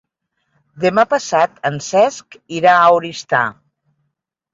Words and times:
Demà 0.85 1.03
passat 1.11 1.59
en 1.69 1.77
Cesc 1.87 2.37
irà 2.61 2.73
a 2.79 2.89
Oristà. 2.95 3.43